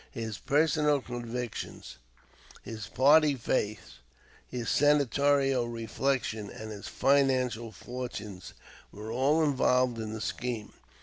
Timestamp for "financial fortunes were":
6.87-9.11